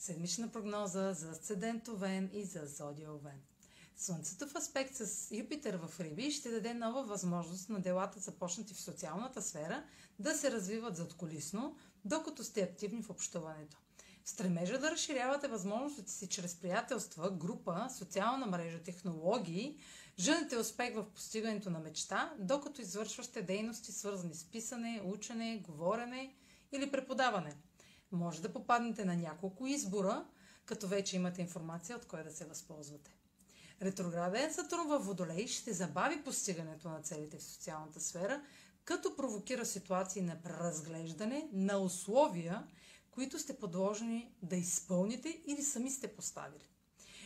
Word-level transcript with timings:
Седмична 0.00 0.48
прогноза 0.48 1.12
за 1.12 1.30
асцендент 1.30 1.88
Овен 1.88 2.30
и 2.32 2.44
за 2.44 2.66
зодия 2.66 3.12
Овен. 3.12 3.40
Слънцето 3.96 4.48
в 4.48 4.54
аспект 4.54 4.94
с 4.94 5.30
Юпитер 5.36 5.74
в 5.74 6.00
Риби 6.00 6.30
ще 6.30 6.50
даде 6.50 6.74
нова 6.74 7.02
възможност 7.02 7.68
на 7.68 7.80
делата, 7.80 8.20
започнати 8.20 8.74
в 8.74 8.80
социалната 8.80 9.42
сфера, 9.42 9.84
да 10.18 10.34
се 10.34 10.50
развиват 10.50 10.96
задколисно, 10.96 11.76
докато 12.04 12.44
сте 12.44 12.62
активни 12.62 13.02
в 13.02 13.10
общуването. 13.10 13.76
В 14.24 14.30
стремежа 14.30 14.78
да 14.78 14.90
разширявате 14.90 15.48
възможностите 15.48 16.12
си 16.12 16.28
чрез 16.28 16.54
приятелства, 16.54 17.30
група, 17.30 17.88
социална 17.98 18.46
мрежа, 18.46 18.82
технологии, 18.82 19.78
жените 20.18 20.56
успех 20.56 20.94
в 20.94 21.06
постигането 21.14 21.70
на 21.70 21.78
мечта, 21.78 22.34
докато 22.38 22.82
извършвате 22.82 23.42
дейности 23.42 23.92
свързани 23.92 24.34
с 24.34 24.44
писане, 24.44 25.02
учене, 25.04 25.58
говорене 25.58 26.34
или 26.72 26.90
преподаване– 26.90 27.56
може 28.12 28.42
да 28.42 28.52
попаднете 28.52 29.04
на 29.04 29.16
няколко 29.16 29.66
избора, 29.66 30.24
като 30.64 30.88
вече 30.88 31.16
имате 31.16 31.42
информация 31.42 31.96
от 31.96 32.06
кой 32.06 32.24
да 32.24 32.30
се 32.30 32.44
възползвате. 32.44 33.10
Ретрограден 33.82 34.54
Сатурн 34.54 34.88
във 34.88 35.06
Водолей 35.06 35.46
ще 35.46 35.72
забави 35.72 36.22
постигането 36.24 36.88
на 36.88 37.02
целите 37.02 37.38
в 37.38 37.42
социалната 37.42 38.00
сфера, 38.00 38.42
като 38.84 39.16
провокира 39.16 39.66
ситуации 39.66 40.22
на 40.22 40.42
преразглеждане 40.42 41.48
на 41.52 41.78
условия, 41.78 42.66
които 43.10 43.38
сте 43.38 43.58
подложени 43.58 44.34
да 44.42 44.56
изпълните 44.56 45.40
или 45.46 45.62
сами 45.62 45.90
сте 45.90 46.08
поставили. 46.08 46.68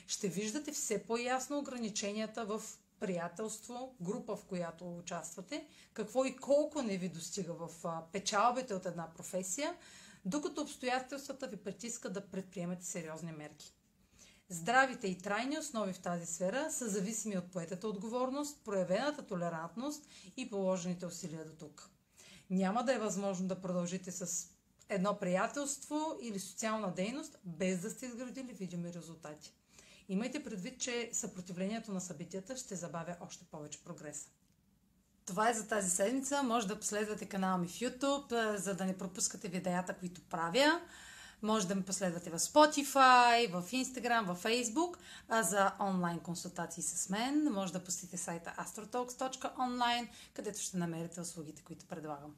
Ще 0.06 0.28
виждате 0.28 0.72
все 0.72 1.06
по-ясно 1.06 1.58
ограниченията 1.58 2.44
в 2.44 2.62
приятелство, 3.00 3.96
група, 4.00 4.36
в 4.36 4.44
която 4.44 4.96
участвате, 4.96 5.66
какво 5.92 6.24
и 6.24 6.36
колко 6.36 6.82
не 6.82 6.96
ви 6.96 7.08
достига 7.08 7.54
в 7.54 7.70
печалбите 8.12 8.74
от 8.74 8.86
една 8.86 9.12
професия, 9.14 9.76
докато 10.24 10.60
обстоятелствата 10.60 11.46
ви 11.46 11.56
притискат 11.56 12.12
да 12.12 12.28
предприемете 12.28 12.84
сериозни 12.84 13.32
мерки. 13.32 13.74
Здравите 14.48 15.06
и 15.06 15.18
трайни 15.18 15.58
основи 15.58 15.92
в 15.92 15.98
тази 15.98 16.26
сфера 16.26 16.70
са 16.70 16.88
зависими 16.88 17.38
от 17.38 17.52
поетата 17.52 17.88
отговорност, 17.88 18.64
проявената 18.64 19.26
толерантност 19.26 20.06
и 20.36 20.50
положените 20.50 21.06
усилия 21.06 21.44
до 21.44 21.52
тук. 21.52 21.90
Няма 22.50 22.84
да 22.84 22.94
е 22.94 22.98
възможно 22.98 23.48
да 23.48 23.60
продължите 23.60 24.12
с 24.12 24.48
едно 24.88 25.18
приятелство 25.18 26.18
или 26.22 26.40
социална 26.40 26.94
дейност, 26.94 27.38
без 27.44 27.80
да 27.80 27.90
сте 27.90 28.06
изградили 28.06 28.52
видими 28.52 28.92
резултати. 28.92 29.52
Имайте 30.08 30.44
предвид, 30.44 30.80
че 30.80 31.10
съпротивлението 31.12 31.92
на 31.92 32.00
събитията 32.00 32.56
ще 32.56 32.76
забавя 32.76 33.16
още 33.20 33.44
повече 33.44 33.84
прогреса. 33.84 34.28
Това 35.26 35.50
е 35.50 35.54
за 35.54 35.68
тази 35.68 35.90
седмица. 35.90 36.42
Може 36.42 36.68
да 36.68 36.80
последвате 36.80 37.26
канала 37.26 37.58
ми 37.58 37.68
в 37.68 37.72
YouTube, 37.72 38.56
за 38.56 38.74
да 38.74 38.84
не 38.84 38.98
пропускате 38.98 39.48
видеята, 39.48 39.94
които 39.94 40.20
правя. 40.20 40.80
Може 41.42 41.68
да 41.68 41.74
ме 41.74 41.84
последвате 41.84 42.30
в 42.30 42.38
Spotify, 42.38 43.52
в 43.52 43.70
Instagram, 43.70 44.34
в 44.34 44.42
Facebook. 44.42 44.96
А 45.28 45.42
за 45.42 45.72
онлайн 45.80 46.18
консултации 46.18 46.82
с 46.82 47.08
мен 47.08 47.52
може 47.52 47.72
да 47.72 47.84
посетите 47.84 48.16
сайта 48.16 48.54
astrotalks.online, 48.58 50.08
където 50.34 50.60
ще 50.60 50.76
намерите 50.76 51.20
услугите, 51.20 51.62
които 51.62 51.86
предлагам. 51.86 52.34